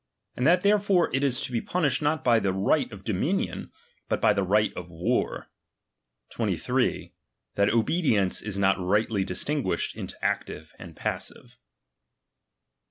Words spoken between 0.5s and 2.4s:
therefore it is to be punished not by